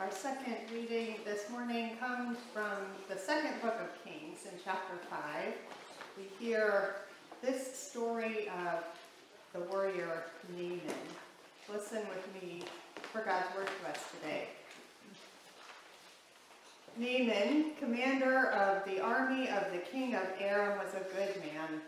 [0.00, 2.78] Our second reading this morning comes from
[3.10, 5.20] the second book of Kings in chapter 5.
[6.16, 6.94] We hear
[7.42, 8.82] this story of
[9.52, 10.24] the warrior
[10.56, 10.80] Naaman.
[11.70, 12.62] Listen with me
[13.12, 14.48] for God's word to us today.
[16.96, 21.82] Naaman, commander of the army of the king of Aram, was a good man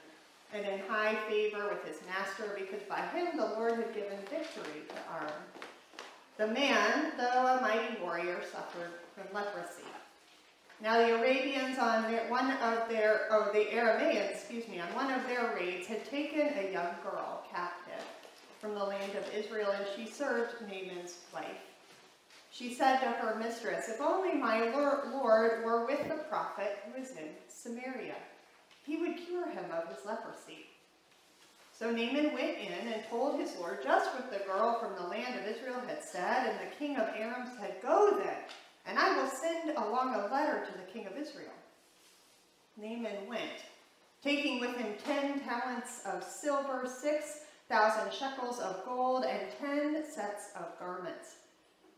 [0.53, 4.83] and in high favor with his master because by him the Lord had given victory
[4.91, 5.33] to Aram.
[6.39, 9.83] The man, though a mighty warrior, suffered from leprosy.
[10.81, 15.13] Now the Arabians on their, one of their, oh, the Aramaeans, excuse me, on one
[15.13, 18.05] of their raids had taken a young girl captive
[18.61, 21.47] from the land of Israel, and she served Naaman's wife.
[22.51, 27.13] She said to her mistress, If only my Lord were with the prophet who is
[27.13, 28.17] in Samaria,
[28.85, 30.67] he would cure him of his leprosy.
[31.83, 35.35] So Naaman went in and told his lord just what the girl from the land
[35.35, 38.37] of Israel had said, and the king of Aram said, Go then,
[38.87, 41.51] and I will send along a letter to the king of Israel.
[42.77, 43.67] Naaman went,
[44.23, 50.51] taking with him ten talents of silver, six thousand shekels of gold, and ten sets
[50.55, 51.35] of garments.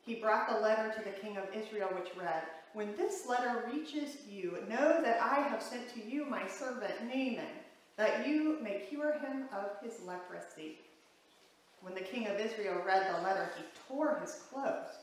[0.01, 4.17] He brought the letter to the king of Israel, which read, When this letter reaches
[4.27, 7.53] you, know that I have sent to you my servant Naaman,
[7.97, 10.79] that you may cure him of his leprosy.
[11.81, 14.97] When the king of Israel read the letter, he tore his clothes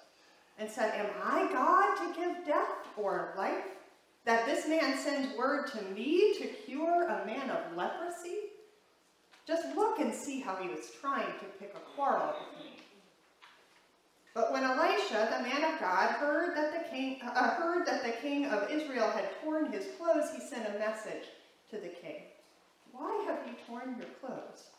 [0.57, 3.65] and said, Am I God to give death or life?
[4.25, 8.51] That this man sends word to me to cure a man of leprosy?
[9.47, 12.77] Just look and see how he was trying to pick a quarrel with me.
[14.33, 18.13] But when Elisha, the man of God, heard that the king uh, heard that the
[18.21, 21.25] king of Israel had torn his clothes, he sent a message
[21.69, 22.23] to the king.
[22.93, 24.69] Why have you torn your clothes?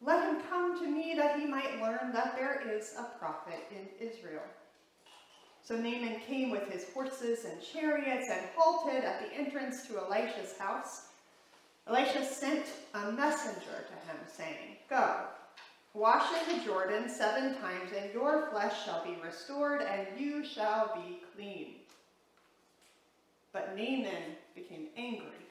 [0.00, 4.06] Let him come to me that he might learn that there is a prophet in
[4.06, 4.42] Israel.
[5.62, 10.56] So Naaman came with his horses and chariots and halted at the entrance to Elisha's
[10.58, 11.06] house.
[11.88, 15.20] Elisha sent a messenger to him, saying, Go,
[15.94, 20.92] wash in the Jordan seven times, and your flesh shall be restored, and you shall
[20.94, 21.76] be clean.
[23.52, 25.45] But Naaman became angry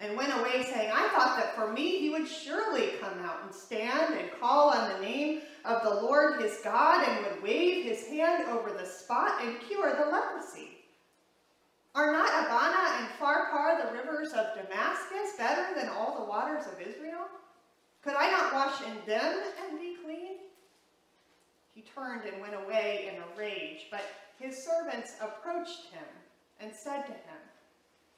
[0.00, 3.54] and went away saying, I thought that for me he would surely come out and
[3.54, 8.06] stand and call on the name of the Lord his God and would wave his
[8.06, 10.78] hand over the spot and cure the leprosy.
[11.94, 16.80] Are not Abana and Pharpar, the rivers of Damascus, better than all the waters of
[16.80, 17.26] Israel?
[18.02, 20.36] Could I not wash in them and be clean?
[21.74, 24.02] He turned and went away in a rage, but
[24.38, 26.06] his servants approached him
[26.60, 27.47] and said to him,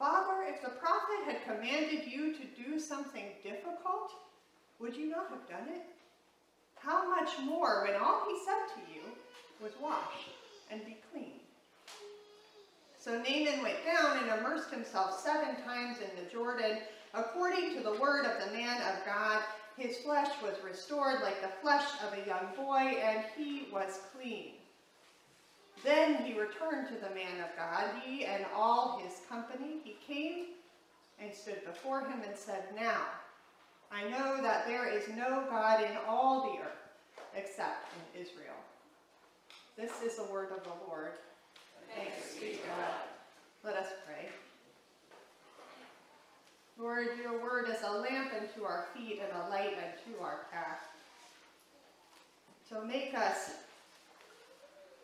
[0.01, 4.15] Father, if the prophet had commanded you to do something difficult,
[4.79, 5.83] would you not have done it?
[6.77, 9.03] How much more when all he said to you
[9.63, 10.31] was wash
[10.71, 11.41] and be clean?
[12.99, 16.79] So Naaman went down and immersed himself seven times in the Jordan.
[17.13, 19.43] According to the word of the man of God,
[19.77, 24.53] his flesh was restored like the flesh of a young boy, and he was clean.
[25.85, 29.79] Then he returned to the man of God, he and all his company.
[29.83, 30.47] He came
[31.21, 33.03] and stood before him and said, Now,
[33.91, 36.73] I know that there is no God in all the earth
[37.35, 38.55] except in Israel.
[39.77, 41.13] This is the word of the Lord.
[41.97, 43.01] Thanks be to God.
[43.65, 44.29] Let us pray.
[46.79, 50.81] Lord, your word is a lamp unto our feet and a light unto our path.
[52.69, 53.51] So make us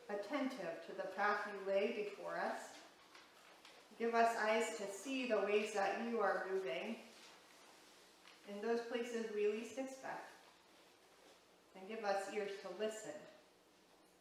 [0.08, 2.60] attentive to the path you lay before us.
[3.98, 6.96] Give us eyes to see the ways that you are moving
[8.48, 10.30] in those places we least expect.
[11.78, 13.16] And give us ears to listen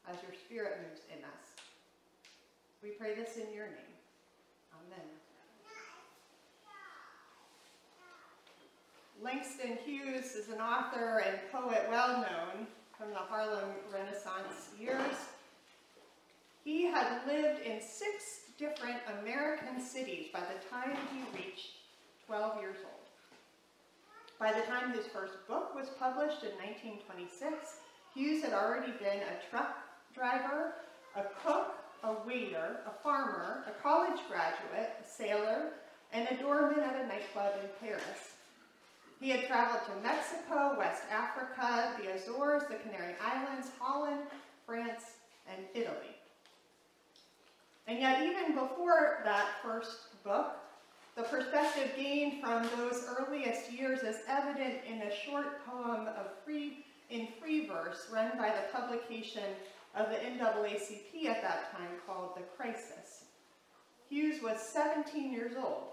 [0.10, 1.46] as your spirit moves in us.
[2.84, 3.96] We pray this in your name.
[4.74, 5.06] Amen.
[9.22, 12.68] Langston Hughes is an author and poet well known
[12.98, 15.16] from the Harlem Renaissance years.
[16.66, 21.74] He had lived in six different American cities by the time he reached
[22.26, 23.06] 12 years old.
[24.40, 27.76] By the time his first book was published in 1926,
[28.16, 29.78] Hughes had already been a truck
[30.16, 30.74] driver,
[31.16, 35.74] a cook, a waiter, a farmer, a college graduate, a sailor,
[36.14, 38.34] and a doorman at a nightclub in Paris.
[39.22, 44.22] He had traveled to Mexico, West Africa, the Azores, the Canary Islands, Holland,
[44.66, 45.04] France,
[45.48, 46.15] and Italy.
[47.88, 50.58] And yet, even before that first book,
[51.16, 56.86] the perspective gained from those earliest years is evident in a short poem of free,
[57.10, 59.44] in free verse run by the publication
[59.96, 63.26] of the NAACP at that time called The Crisis.
[64.10, 65.84] Hughes was 17 years old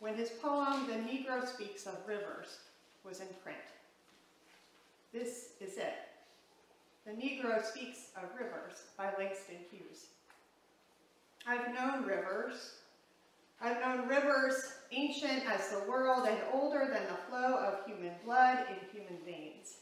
[0.00, 2.58] when his poem, The Negro Speaks of Rivers,
[3.04, 3.58] was in print.
[5.12, 5.94] This is it.
[7.06, 10.06] The Negro Speaks of Rivers by Langston Hughes.
[11.48, 12.74] I've known rivers.
[13.60, 18.66] I've known rivers ancient as the world and older than the flow of human blood
[18.68, 19.76] in human veins.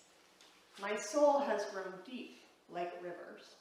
[0.81, 3.55] My soul has grown deep like rivers.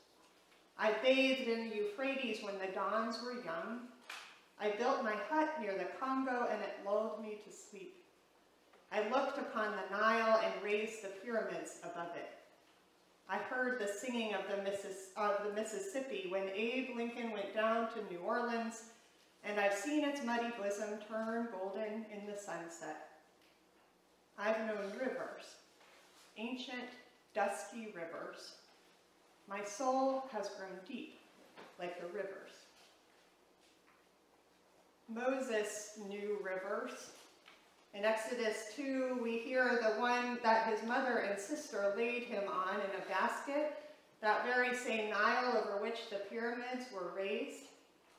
[0.77, 3.81] I bathed in the Euphrates when the dawns were young.
[4.59, 7.95] I built my hut near the Congo and it lulled me to sleep.
[8.91, 12.42] I looked upon the Nile and raised the pyramids above it.
[13.29, 18.13] I heard the singing of the, of the Mississippi when Abe Lincoln went down to
[18.13, 18.83] New Orleans,
[19.43, 23.09] and I've seen its muddy bosom turn golden in the sunset.
[24.37, 25.55] I've known rivers,
[26.37, 26.89] ancient,
[27.33, 28.53] dusky rivers.
[29.47, 31.19] My soul has grown deep
[31.79, 32.51] like the rivers.
[35.09, 36.91] Moses knew rivers.
[37.93, 42.75] In Exodus 2, we hear the one that his mother and sister laid him on
[42.75, 43.77] in a basket,
[44.19, 47.65] that very same Nile over which the pyramids were raised,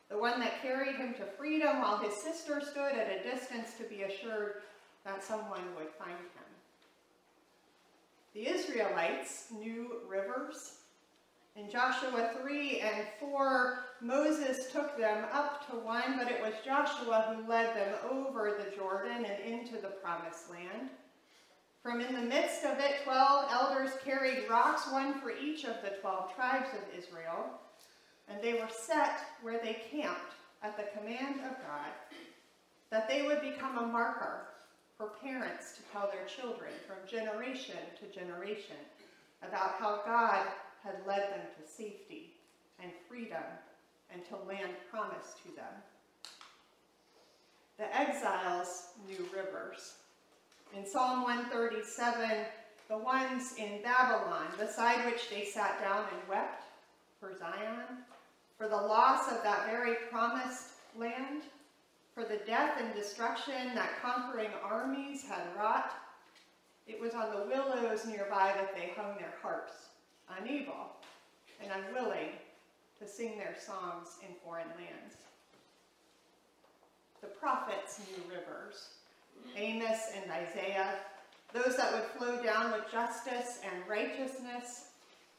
[0.08, 3.84] the one that carried him to freedom while his sister stood at a distance to
[3.84, 4.62] be assured
[5.04, 6.44] that someone would find him.
[8.32, 10.74] The Israelites knew rivers.
[11.56, 17.32] In Joshua 3 and 4, Moses took them up to one, but it was Joshua
[17.36, 20.90] who led them over the Jordan and into the promised land.
[21.80, 25.90] From in the midst of it, 12 elders carried rocks, one for each of the
[26.00, 27.60] 12 tribes of Israel,
[28.28, 31.92] and they were set where they camped at the command of God,
[32.90, 34.48] that they would become a marker
[34.96, 38.76] for parents to tell their children from generation to generation
[39.42, 40.46] about how God
[40.84, 42.34] had led them to safety
[42.82, 43.42] and freedom
[44.12, 45.74] and to land promised to them.
[47.78, 49.94] The exiles knew rivers.
[50.76, 52.44] In Psalm 137,
[52.88, 56.64] the ones in Babylon, beside which they sat down and wept
[57.18, 58.04] for Zion,
[58.58, 61.42] for the loss of that very promised land,
[62.14, 65.92] for the death and destruction that conquering armies had wrought,
[66.86, 69.83] it was on the willows nearby that they hung their harps,
[70.38, 70.96] unable
[71.62, 72.30] and unwilling
[72.98, 75.16] to sing their songs in foreign lands.
[77.20, 78.88] The prophets knew rivers,
[79.56, 80.94] Amos and Isaiah,
[81.52, 84.88] those that would flow down with justice and righteousness,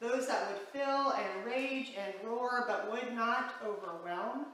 [0.00, 4.46] those that would fill and rage and roar but would not overwhelm,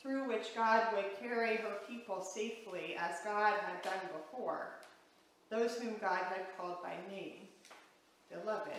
[0.00, 4.72] through which God would carry her people safely as God had done before,
[5.50, 7.46] those whom God had called by name,
[8.40, 8.72] beloved.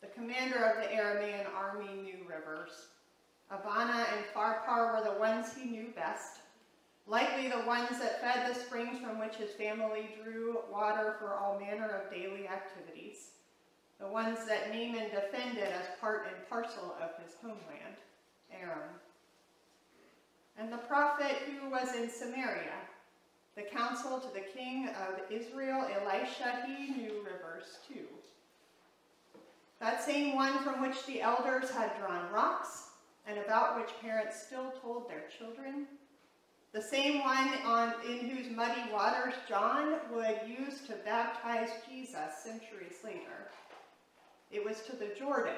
[0.00, 2.88] The commander of the Aramean army knew rivers.
[3.50, 6.40] Abana and Pharpar were the ones he knew best,
[7.06, 11.58] likely the ones that fed the springs from which his family drew water for all
[11.58, 13.30] manner of daily activities,
[14.00, 17.96] the ones that Naaman defended as part and parcel of his homeland,
[18.52, 18.90] Aram.
[20.58, 22.74] And the prophet who was in Samaria,
[23.56, 28.06] the counsel to the king of Israel, Elisha, he knew rivers too.
[29.80, 32.90] That same one from which the elders had drawn rocks,
[33.26, 35.86] and about which parents still told their children.
[36.72, 42.98] The same one on, in whose muddy waters John would use to baptize Jesus centuries
[43.02, 43.50] later.
[44.50, 45.54] It was to the Jordan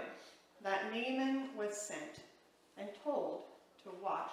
[0.63, 2.23] that Naaman was sent
[2.77, 3.43] and told
[3.83, 4.33] to wash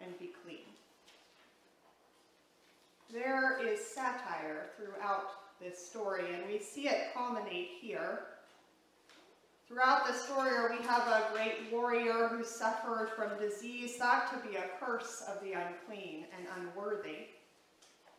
[0.00, 0.69] and be clean.
[3.12, 8.20] There is satire throughout this story, and we see it culminate here
[9.70, 14.56] Throughout the story, we have a great warrior who suffered from disease thought to be
[14.56, 17.28] a curse of the unclean and unworthy.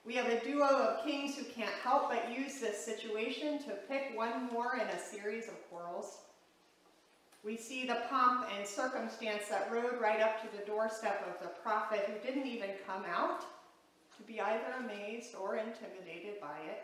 [0.06, 4.14] We have a duo of kings who can't help but use this situation to pick
[4.16, 6.20] one more in a series of quarrels.
[7.44, 11.54] We see the pomp and circumstance that rode right up to the doorstep of the
[11.62, 13.44] prophet who didn't even come out
[14.22, 16.84] to be either amazed or intimidated by it.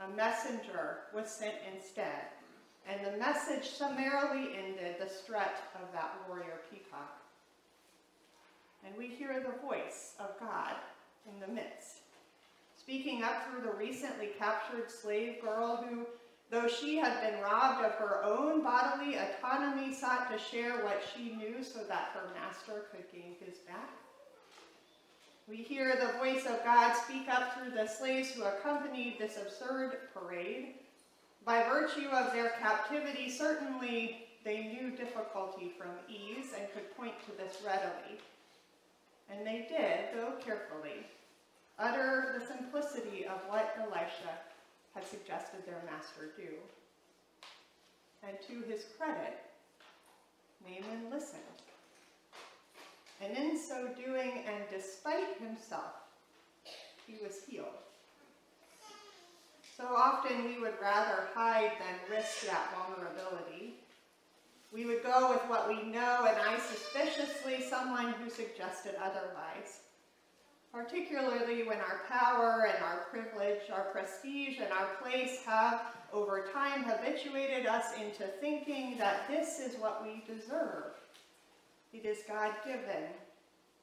[0.00, 2.26] A messenger was sent instead
[2.88, 7.22] and the message summarily ended the strut of that warrior peacock.
[8.84, 10.74] And we hear the voice of God
[11.32, 12.00] in the midst,
[12.76, 16.06] speaking up through the recently captured slave girl who,
[16.50, 21.36] though she had been robbed of her own bodily autonomy, sought to share what she
[21.36, 23.90] knew so that her master could gain his back.
[25.52, 29.98] We hear the voice of God speak up through the slaves who accompanied this absurd
[30.14, 30.76] parade
[31.44, 37.36] By virtue of their captivity, certainly they knew difficulty from ease and could point to
[37.36, 38.18] this readily.
[39.30, 41.06] And they did, though carefully,
[41.78, 44.32] utter the simplicity of what Elisha
[44.94, 46.54] had suggested their master do.
[48.26, 49.38] And to his credit,
[50.64, 51.42] Naaman listened.
[53.22, 55.94] And in so doing, and despite himself,
[57.06, 57.66] he was healed.
[59.76, 63.74] So often we would rather hide than risk that vulnerability.
[64.72, 69.80] We would go with what we know, and eye suspiciously someone who suggested otherwise.
[70.72, 76.84] Particularly when our power and our privilege, our prestige and our place have, over time,
[76.84, 80.94] habituated us into thinking that this is what we deserve.
[81.92, 83.04] It is God-given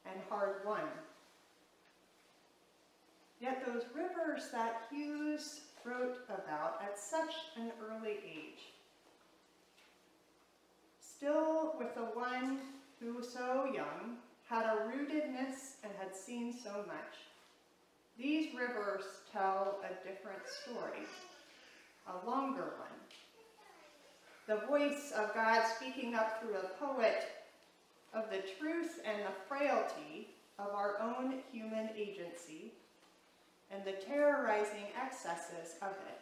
[0.04, 0.88] and hard-won.
[3.40, 8.72] Yet those rivers that Hughes wrote about at such an early age,
[11.00, 12.58] still with the one
[12.98, 17.14] who so young had a rootedness and had seen so much.
[18.18, 21.06] These rivers tell a different story,
[22.08, 22.88] a longer one.
[24.46, 27.28] The voice of God speaking up through a poet
[28.12, 32.72] of the truth and the frailty of our own human agency
[33.70, 36.20] and the terrorizing excesses of it.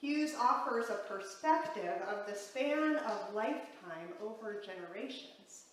[0.00, 5.64] Hughes offers a perspective of the span of lifetime over generations,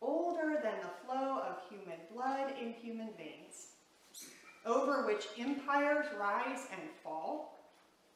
[0.00, 3.68] older than the flow of human blood in human veins,
[4.66, 7.58] over which empires rise and fall,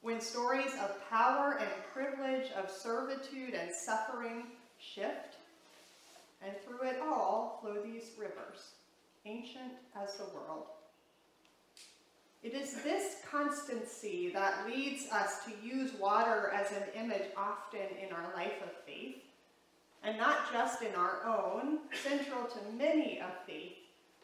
[0.03, 4.45] when stories of power and privilege, of servitude and suffering
[4.79, 5.36] shift,
[6.45, 8.73] and through it all flow these rivers,
[9.25, 10.67] ancient as the world.
[12.43, 18.13] It is this constancy that leads us to use water as an image often in
[18.13, 19.17] our life of faith,
[20.05, 23.73] and not just in our own, central to many of faith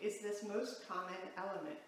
[0.00, 1.78] is this most common element.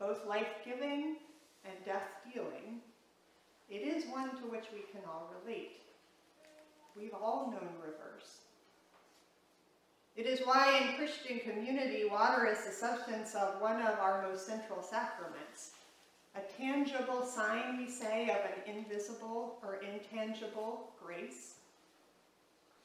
[0.00, 1.16] Both life-giving
[1.64, 2.80] and death-dealing,
[3.68, 5.82] it is one to which we can all relate.
[6.96, 8.39] We've all known rivers.
[10.20, 14.46] It is why in Christian community, water is the substance of one of our most
[14.46, 15.70] central sacraments.
[16.34, 21.54] A tangible sign, we say, of an invisible or intangible grace.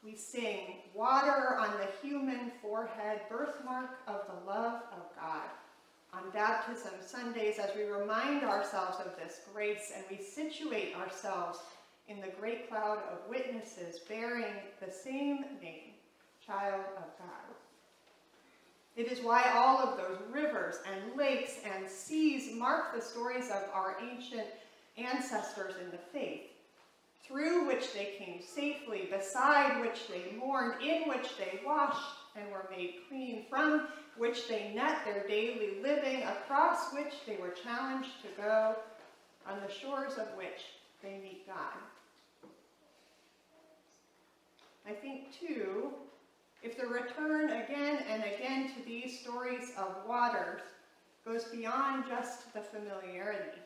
[0.01, 5.50] We sing, water on the human forehead, birthmark of the love of God.
[6.13, 11.60] On baptism Sundays, as we remind ourselves of this grace and we situate ourselves
[12.08, 15.95] in the great cloud of witnesses bearing the same name,
[16.46, 17.56] child of God.
[18.96, 23.64] It is why all of those rivers and lakes and seas mark the stories of
[23.74, 24.48] our ancient
[24.98, 26.44] ancestors in the faith,
[27.28, 32.70] through which they came safely, beside which they mourned, in which they washed and were
[32.72, 33.88] made clean, from
[34.18, 38.75] which they net their daily living, across which they were challenged to go,
[39.48, 40.62] on the shores of which
[41.04, 41.78] they meet God.
[44.88, 45.92] I think, too,
[46.64, 50.60] if the return again and again to these stories of water
[51.26, 53.64] goes beyond just the familiarity,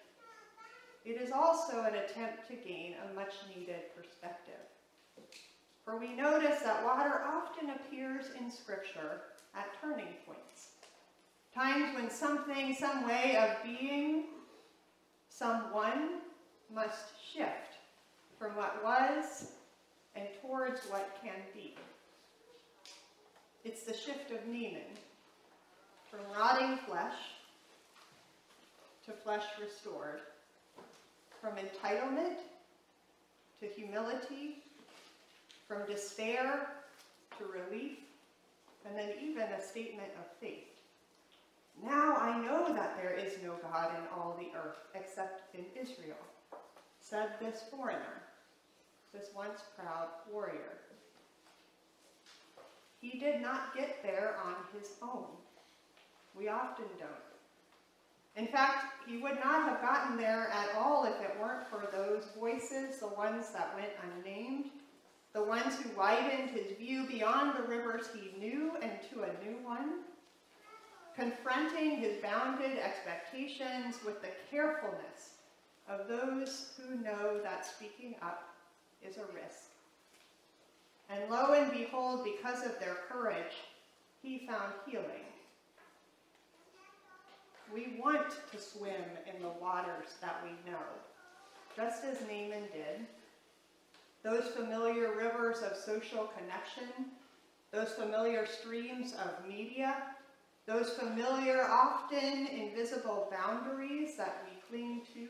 [1.06, 4.62] it is also an attempt to gain a much needed perspective.
[5.86, 9.22] For we notice that water often appears in Scripture
[9.56, 10.70] at turning points.
[11.54, 14.24] Times when something, some way of being,
[15.30, 16.20] someone
[16.74, 17.78] must shift
[18.38, 19.48] from what was
[20.16, 21.74] and towards what can be.
[23.66, 24.96] It's the shift of Naaman
[26.10, 27.16] from rotting flesh
[29.06, 30.22] to flesh restored,
[31.42, 32.38] from entitlement
[33.60, 34.64] to humility,
[35.68, 36.70] from despair
[37.38, 37.98] to relief,
[38.86, 40.68] and then even a statement of faith.
[41.84, 46.18] Now I know that there is no God in all the earth except in Israel,
[47.02, 48.24] said this foreigner,
[49.14, 50.78] this once proud warrior.
[53.02, 55.26] He did not get there on his own.
[56.36, 57.16] We often don't.
[58.36, 62.32] In fact, he would not have gotten there at all if it weren't for those
[62.38, 64.68] voices, the ones that went unnamed,
[65.34, 69.58] the ones who widened his view beyond the rivers he knew and to a new
[69.58, 69.94] one,
[71.16, 75.34] confronting his bounded expectations with the carefulness
[75.88, 78.38] of those who know that speaking up
[79.02, 79.69] is a risk.
[81.10, 83.56] And lo and behold, because of their courage,
[84.22, 85.26] he found healing.
[87.74, 90.78] We want to swim in the waters that we know.
[91.76, 93.06] just as Naaman did.
[94.24, 96.90] Those familiar rivers of social connection,
[97.72, 99.96] those familiar streams of media,
[100.66, 105.30] those familiar, often invisible boundaries that we cling to.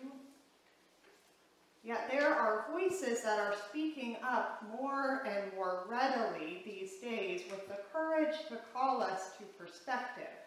[1.89, 7.67] Yet there are voices that are speaking up more and more readily these days with
[7.67, 10.37] the courage to call us to perspective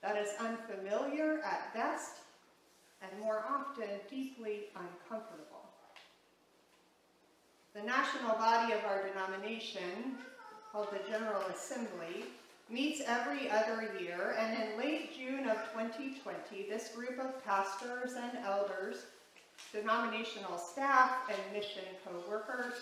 [0.00, 2.12] that is unfamiliar at best
[3.02, 5.68] and more often deeply uncomfortable.
[7.74, 10.16] The national body of our denomination,
[10.72, 12.24] called the General Assembly,
[12.70, 18.38] meets every other year, and in late June of 2020, this group of pastors and
[18.46, 19.04] elders,
[19.72, 22.74] denominational staff and mission co-workers,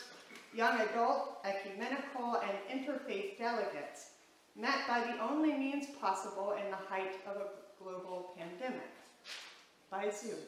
[0.55, 4.11] young adult, ecumenical, and interfaith delegates
[4.57, 8.91] met by the only means possible in the height of a global pandemic,
[9.91, 10.39] by Zoom.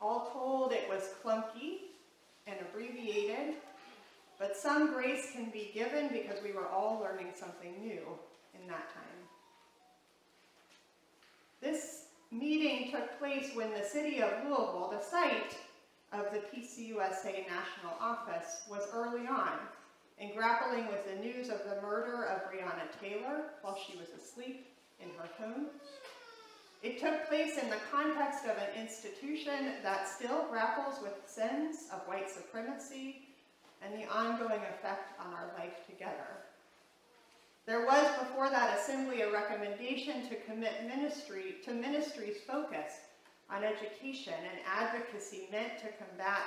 [0.00, 1.88] All told, it was clunky
[2.46, 3.54] and abbreviated,
[4.38, 8.02] but some grace can be given because we were all learning something new
[8.54, 9.18] in that time.
[11.60, 15.56] This meeting took place when the city of Louisville, the site
[16.12, 19.58] of the PCUSA national office, was early on
[20.18, 24.66] in grappling with the news of the murder of Breonna Taylor while she was asleep
[25.00, 25.66] in her home.
[26.82, 32.06] It took place in the context of an institution that still grapples with sins of
[32.06, 33.28] white supremacy
[33.82, 36.47] and the ongoing effect on our life together.
[37.68, 42.94] There was before that assembly a recommendation to commit ministry to ministry's focus
[43.50, 46.40] on education and advocacy meant to combat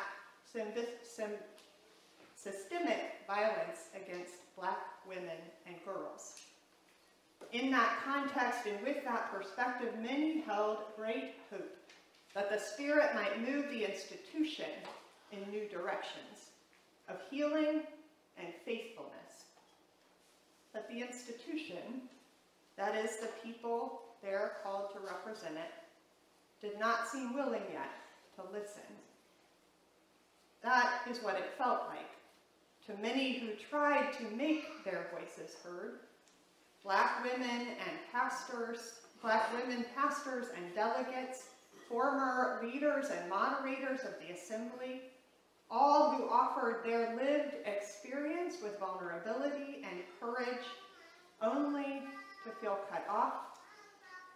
[2.36, 5.38] systemic violence against black women
[5.68, 6.42] and girls.
[7.52, 11.78] In that context and with that perspective, many held great hope
[12.34, 14.72] that the Spirit might move the institution
[15.32, 16.50] in new directions
[17.08, 17.84] of healing
[18.40, 19.31] and faithfulness.
[20.74, 22.10] But the institution,
[22.78, 27.92] that is the people there called to represent it, did not seem willing yet
[28.36, 28.84] to listen.
[30.64, 32.12] That is what it felt like
[32.88, 36.00] to many who tried to make their voices heard.
[36.84, 41.50] Black women and pastors, black women pastors and delegates,
[41.88, 45.02] former leaders and moderators of the assembly,
[45.70, 48.51] all who offered their lived experience
[48.82, 50.66] vulnerability and courage
[51.42, 52.02] only
[52.44, 53.60] to feel cut off,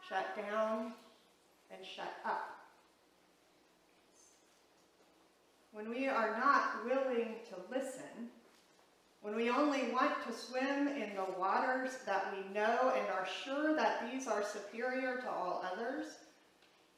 [0.08, 0.94] shut down,
[1.72, 2.52] and shut up.
[5.74, 8.30] When we are not willing to listen,
[9.22, 13.76] when we only want to swim in the waters that we know and are sure
[13.76, 16.06] that these are superior to all others,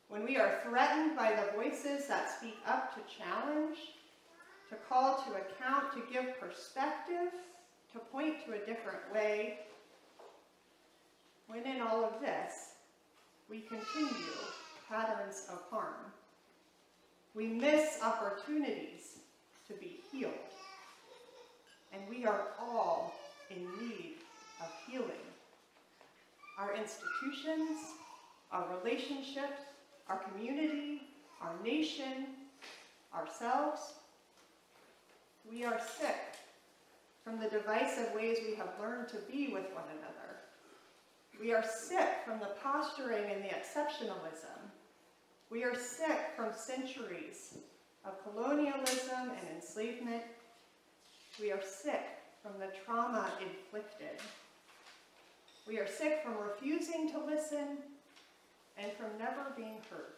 [0.10, 3.78] when we are threatened by the voices that speak up to challenge,
[4.70, 7.32] to call to account, to give perspective,
[7.94, 9.60] to point to a different way,
[11.48, 12.74] when in all of this,
[13.50, 14.12] we continue
[14.90, 16.12] patterns of harm.
[17.34, 19.20] We miss opportunities
[19.68, 20.34] to be healed.
[21.94, 23.14] And we are all
[23.50, 24.16] in need
[24.62, 25.26] of healing.
[26.60, 27.78] Our institutions,
[28.52, 29.62] our relationships,
[30.10, 31.04] our community,
[31.42, 32.28] our nation,
[33.16, 33.94] ourselves,
[35.50, 36.36] we are sick
[37.24, 40.38] from the divisive ways we have learned to be with one another.
[41.40, 44.58] We are sick from the posturing and the exceptionalism.
[45.50, 47.58] We are sick from centuries
[48.06, 50.24] of colonialism and enslavement.
[51.40, 52.04] We are sick
[52.42, 54.20] from the trauma inflicted.
[55.68, 57.78] We are sick from refusing to listen
[58.78, 60.17] and from never being heard.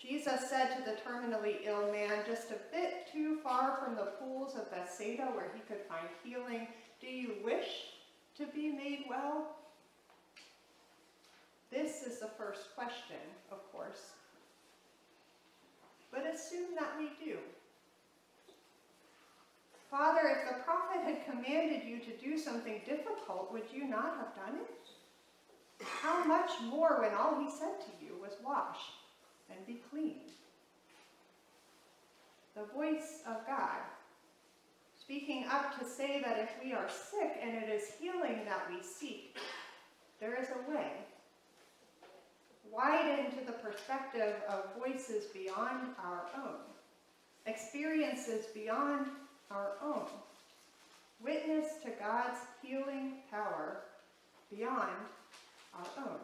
[0.00, 4.54] Jesus said to the terminally ill man, just a bit too far from the pools
[4.54, 6.68] of Bethsaida where he could find healing,
[7.00, 7.86] do you wish
[8.36, 9.56] to be made well?
[11.70, 13.16] This is the first question,
[13.50, 14.10] of course.
[16.12, 17.38] But assume that we do.
[19.90, 24.34] Father, if the prophet had commanded you to do something difficult, would you not have
[24.34, 25.84] done it?
[26.02, 28.78] How much more when all he said to you was wash
[29.50, 30.20] and be clean?
[32.54, 33.80] The voice of God
[34.98, 38.82] speaking up to say that if we are sick and it is healing that we
[38.82, 39.36] seek,
[40.20, 40.90] there is a way.
[42.72, 46.56] Widen to the perspective of voices beyond our own,
[47.46, 49.06] experiences beyond
[49.50, 50.06] our own.
[51.22, 53.82] Witness to God's healing power
[54.50, 54.90] beyond
[55.74, 56.18] our own.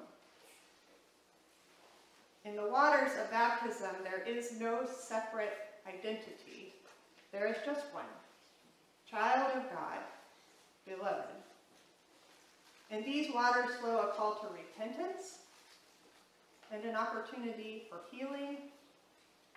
[2.45, 6.75] In the waters of baptism, there is no separate identity.
[7.31, 8.05] There is just one
[9.09, 9.99] child of God,
[10.87, 11.37] beloved.
[12.91, 15.39] In these waters flow a call to repentance
[16.73, 18.57] and an opportunity for healing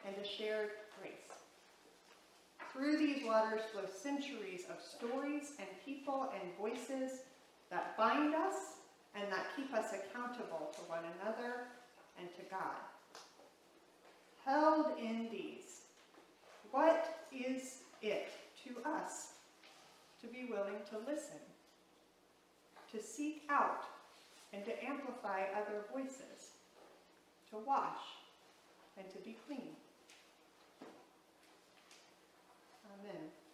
[0.06, 0.70] and a shared
[1.00, 1.14] grace.
[2.72, 7.22] Through these waters flow centuries of stories and people and voices
[7.72, 8.76] that bind us
[9.16, 11.68] and that keep us accountable to one another
[12.20, 12.82] and to God.
[14.44, 15.82] Held in these,
[16.72, 18.30] what is it
[18.64, 19.34] to us
[20.22, 21.42] to be willing to listen,
[22.92, 23.84] to seek out
[24.54, 26.52] and to amplify other voices,
[27.50, 28.02] to wash
[28.98, 29.76] and to be clean?
[32.86, 33.45] Amen.